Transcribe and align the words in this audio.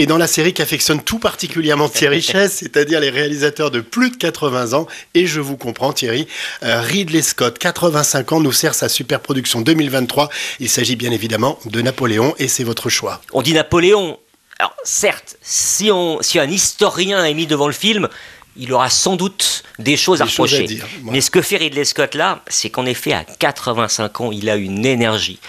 Et 0.00 0.06
dans 0.06 0.16
la 0.16 0.28
série 0.28 0.54
qu'affectionne 0.54 1.02
tout 1.02 1.18
particulièrement 1.18 1.88
Thierry 1.88 2.22
Chess, 2.22 2.58
c'est-à-dire 2.58 3.00
les 3.00 3.10
réalisateurs 3.10 3.72
de 3.72 3.80
plus 3.80 4.10
de 4.10 4.16
80 4.16 4.74
ans, 4.74 4.86
et 5.14 5.26
je 5.26 5.40
vous 5.40 5.56
comprends 5.56 5.92
Thierry, 5.92 6.28
euh, 6.62 6.80
Ridley 6.80 7.20
Scott, 7.20 7.58
85 7.58 8.30
ans, 8.30 8.40
nous 8.40 8.52
sert 8.52 8.76
sa 8.76 8.88
super 8.88 9.18
production 9.18 9.60
2023. 9.60 10.28
Il 10.60 10.68
s'agit 10.68 10.94
bien 10.94 11.10
évidemment 11.10 11.58
de 11.64 11.82
Napoléon 11.82 12.32
et 12.38 12.46
c'est 12.46 12.62
votre 12.62 12.88
choix. 12.88 13.20
On 13.32 13.42
dit 13.42 13.54
Napoléon. 13.54 14.20
Alors 14.60 14.72
certes, 14.84 15.36
si, 15.42 15.90
on, 15.90 16.22
si 16.22 16.38
un 16.38 16.48
historien 16.48 17.24
est 17.24 17.34
mis 17.34 17.48
devant 17.48 17.66
le 17.66 17.72
film, 17.72 18.08
il 18.56 18.72
aura 18.72 18.90
sans 18.90 19.16
doute 19.16 19.64
des 19.80 19.96
choses 19.96 20.22
à 20.22 20.26
reprocher. 20.26 20.78
Mais 21.02 21.20
ce 21.20 21.32
que 21.32 21.42
fait 21.42 21.56
Ridley 21.56 21.84
Scott 21.84 22.14
là, 22.14 22.44
c'est 22.46 22.70
qu'en 22.70 22.86
effet, 22.86 23.14
à 23.14 23.24
85 23.24 24.20
ans, 24.20 24.30
il 24.30 24.48
a 24.48 24.54
une 24.54 24.86
énergie 24.86 25.40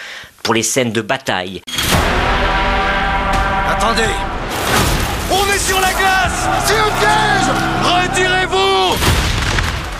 pour 0.41 0.55
les 0.55 0.63
scènes 0.63 0.91
de 0.91 1.01
bataille. 1.01 1.61
Attendez 3.67 4.38
On 5.31 5.45
est 5.53 5.59
sur 5.59 5.79
la 5.79 5.91
glace 5.93 6.47
C'est 6.65 6.77
un 6.77 6.89
piège 6.99 7.49
Retirez-vous 7.83 8.97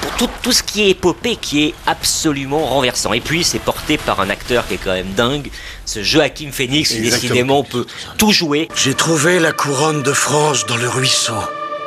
Pour 0.02 0.12
tout, 0.18 0.30
tout, 0.42 0.52
ce 0.52 0.64
qui 0.64 0.84
est 0.84 0.90
épopée, 0.90 1.36
qui 1.36 1.66
est 1.66 1.74
absolument 1.86 2.66
renversant. 2.66 3.14
Et 3.14 3.22
puis, 3.22 3.44
c'est 3.44 3.60
porté 3.60 3.98
par 3.98 4.22
un 4.22 4.30
acteur 4.30 4.68
qui 4.68 4.76
est 4.76 4.80
quand 4.84 4.94
même 4.94 5.14
dingue. 5.14 5.52
Ce 5.86 6.02
Joachim 6.02 6.52
Phoenix, 6.52 6.94
décidément, 6.94 7.60
on 7.60 7.64
peut 7.64 7.86
tout 8.18 8.32
jouer. 8.32 8.70
J'ai 8.76 8.96
trouvé 8.96 9.40
la 9.40 9.52
couronne 9.52 10.02
de 10.02 10.14
France 10.14 10.66
dans 10.66 10.78
le 10.78 10.90
ruisseau. 10.90 11.34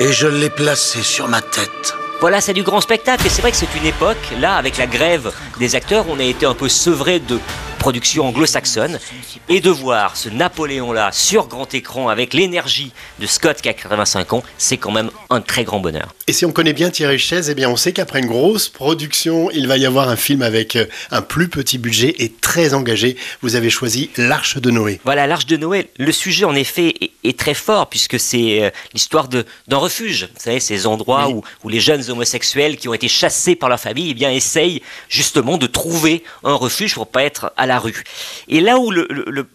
Et 0.01 0.12
je 0.12 0.27
l'ai 0.29 0.51
placée 0.51 1.03
sur 1.03 1.29
ma 1.29 1.41
tête. 1.41 1.95
Voilà, 2.20 2.41
c'est 2.41 2.55
du 2.55 2.62
grand 2.62 2.81
spectacle. 2.81 3.27
Et 3.27 3.29
c'est 3.29 3.43
vrai 3.43 3.51
que 3.51 3.56
c'est 3.56 3.75
une 3.77 3.87
époque, 3.87 4.17
là, 4.41 4.55
avec 4.56 4.79
la 4.79 4.87
grève 4.87 5.33
des 5.59 5.75
acteurs, 5.75 6.06
on 6.09 6.20
a 6.20 6.25
été 6.25 6.47
un 6.47 6.55
peu 6.55 6.69
sevré 6.69 7.19
de 7.19 7.41
production 7.83 8.29
anglo-saxonne, 8.29 9.01
et 9.49 9.61
de 9.61 9.69
voir 9.69 10.17
ce 10.17 10.29
Napoléon-là 10.29 11.11
sur 11.11 11.49
grand 11.49 11.75
écran 11.75 12.09
avec 12.09 12.33
l'énergie 12.33 12.93
de 13.19 13.27
Scott 13.27 13.61
qui 13.61 13.69
a 13.69 13.73
85 13.73 14.35
ans, 14.35 14.45
c'est 14.57 14.77
quand 14.77 14.93
même 14.93 15.11
un 15.31 15.41
très 15.41 15.65
grand 15.65 15.81
bonheur. 15.81 16.15
Et 16.29 16.33
si 16.33 16.47
on 16.47 16.53
connaît 16.53 16.75
bien 16.75 16.91
Thierry 16.91 17.19
Chaise, 17.19 17.51
eh 17.51 17.55
bien 17.56 17.69
on 17.69 17.75
sait 17.75 17.93
qu'après 17.93 18.21
une 18.21 18.27
grosse 18.27 18.69
production, 18.69 19.51
il 19.51 19.67
va 19.67 19.79
y 19.79 19.84
avoir 19.84 20.09
un 20.09 20.15
film 20.15 20.43
avec 20.43 20.77
euh, 20.77 20.87
un 21.11 21.23
plus 21.23 21.48
petit 21.48 21.77
budget 21.77 22.15
et 22.21 22.31
très 22.31 22.73
engagé. 22.73 23.17
Vous 23.41 23.56
avez 23.56 23.69
choisi 23.69 24.11
L'Arche 24.17 24.59
de 24.59 24.71
Noé. 24.71 25.01
Voilà, 25.05 25.27
L'Arche 25.27 25.47
de 25.47 25.56
Noé. 25.56 25.91
Le 25.99 26.12
sujet, 26.12 26.45
en 26.45 26.55
effet, 26.55 26.95
est, 27.25 27.37
très 27.37 27.55
fort 27.55 27.89
puisque 27.89 28.21
c'est 28.21 28.62
euh, 28.62 28.71
l'histoire 28.95 29.27
d'un 29.27 29.77
refuge. 29.77 30.28
Vous 30.33 30.41
savez, 30.41 30.61
ces 30.61 30.87
endroits 30.87 31.31
où, 31.31 31.43
où, 31.65 31.69
les 31.69 31.81
jeunes 31.81 32.09
homosexuels 32.09 32.77
qui 32.77 32.89
ont 32.89 32.95
été 32.95 33.09
chassés 33.09 33.56
par 33.56 33.69
leur 33.69 33.81
famille, 33.81 34.11
eh 34.11 34.15
bien, 34.15 34.31
essayent 34.31 34.83
justement 35.09 35.59
de 35.59 35.67
trouver 35.67 36.23
un 36.45 36.55
refuge 36.55 36.95
pour 36.95 37.09
pas 37.09 37.25
être 37.25 37.53
à 37.56 37.67
la 37.67 37.72
rue. 37.78 38.05
Et 38.48 38.61
là 38.61 38.78
où 38.78 38.91
le, 38.91 39.06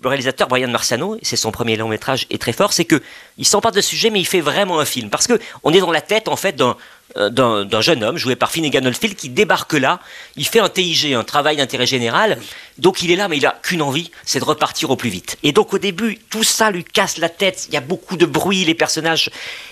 réalisateur 0.03 0.47
Brian 0.47 0.69
Marciano, 0.69 1.17
c'est 1.21 1.35
son 1.35 1.51
premier 1.51 1.75
long 1.75 1.87
métrage, 1.87 2.27
est 2.29 2.41
très 2.41 2.53
fort, 2.53 2.73
c'est 2.73 2.85
que 2.85 3.01
il 3.37 3.45
s'empare 3.45 3.71
de 3.71 3.81
ce 3.81 3.89
sujet, 3.89 4.09
mais 4.09 4.19
il 4.19 4.25
fait 4.25 4.41
vraiment 4.41 4.79
un 4.79 4.85
film. 4.85 5.09
Parce 5.09 5.27
que 5.27 5.39
on 5.63 5.73
est 5.73 5.79
dans 5.79 5.91
la 5.91 6.01
tête, 6.01 6.27
en 6.27 6.35
fait, 6.35 6.59
euh, 7.15 7.29
d'un 7.29 7.81
jeune 7.81 8.03
homme 8.03 8.17
joué 8.17 8.35
par 8.35 8.51
Finnegan 8.51 8.85
Oldfield 8.85 9.15
qui 9.15 9.29
débarque 9.29 9.73
là, 9.73 9.99
il 10.35 10.45
fait 10.45 10.59
un 10.59 10.69
TIG, 10.69 11.13
un 11.13 11.23
travail 11.23 11.55
d'intérêt 11.55 11.85
général, 11.85 12.37
donc 12.77 13.01
il 13.01 13.11
est 13.11 13.15
là 13.15 13.29
mais 13.29 13.37
il 13.37 13.45
a 13.45 13.57
qu'une 13.63 13.81
envie, 13.81 14.11
c'est 14.25 14.39
de 14.39 14.43
repartir 14.43 14.89
au 14.91 14.97
plus 14.97 15.09
vite. 15.09 15.37
Et 15.41 15.53
donc 15.53 15.73
au 15.73 15.77
début, 15.77 16.19
tout 16.29 16.43
ça 16.43 16.69
lui 16.69 16.83
casse 16.83 17.17
la 17.17 17.29
tête, 17.29 17.67
il 17.69 17.73
y 17.73 17.77
a 17.77 17.81
beaucoup 17.81 18.17
de 18.17 18.25
bruit, 18.25 18.65
les 18.65 18.75
personnages 18.75 19.29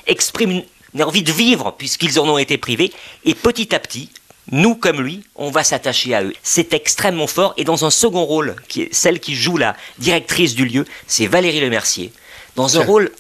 expriment 0.08 0.64
une 0.94 1.04
envie 1.04 1.24
de 1.24 1.32
vivre 1.32 1.76
puisqu'ils 1.78 2.20
en 2.20 2.30
ont 2.30 2.38
été 2.38 2.58
privés, 2.58 2.94
et 3.26 3.36
petit 3.36 3.76
à 3.76 3.80
petit, 3.80 4.10
nous 4.52 4.76
comme 4.76 5.02
lui, 5.02 5.22
on 5.36 5.50
va 5.50 5.64
s'attacher 5.64 6.14
à 6.14 6.24
eux. 6.24 6.34
C'est 6.44 6.74
extrêmement 6.74 7.28
fort. 7.28 7.54
Et 7.58 7.64
dans 7.64 7.86
un 7.86 7.90
second 7.90 8.24
rôle, 8.24 8.56
qui 8.68 8.84
est 8.84 8.94
celle 8.94 9.20
qui 9.20 9.36
joue 9.36 9.58
la 9.58 9.76
directrice 10.00 10.56
du 10.56 10.66
lieu, 10.66 10.86
c'est 11.08 11.28
Valérie 11.28 11.62
Lemercier. 11.62 12.12
Dans 12.56 12.80
un 12.80 12.84
rôle 12.84 13.12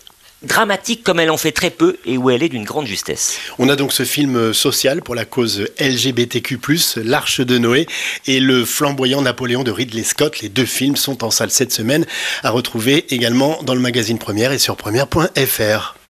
dramatique 0.43 1.03
comme 1.03 1.19
elle 1.19 1.31
en 1.31 1.37
fait 1.37 1.51
très 1.51 1.69
peu 1.69 1.97
et 2.05 2.17
où 2.17 2.29
elle 2.29 2.43
est 2.43 2.49
d'une 2.49 2.63
grande 2.63 2.85
justesse. 2.85 3.37
On 3.57 3.69
a 3.69 3.75
donc 3.75 3.91
ce 3.91 4.03
film 4.03 4.53
social 4.53 5.01
pour 5.01 5.15
la 5.15 5.25
cause 5.25 5.67
LGBTQ+, 5.79 6.59
L'Arche 6.97 7.41
de 7.41 7.57
Noé 7.57 7.87
et 8.27 8.39
le 8.39 8.63
flamboyant 8.63 9.21
Napoléon 9.21 9.63
de 9.63 9.71
Ridley 9.71 10.03
Scott. 10.03 10.41
Les 10.41 10.49
deux 10.49 10.65
films 10.65 10.95
sont 10.95 11.23
en 11.23 11.31
salle 11.31 11.51
cette 11.51 11.71
semaine 11.71 12.05
à 12.43 12.51
retrouver 12.51 13.05
également 13.13 13.61
dans 13.63 13.75
le 13.75 13.81
magazine 13.81 14.19
Première 14.19 14.51
et 14.51 14.59
sur 14.59 14.75
première.fr. 14.77 15.95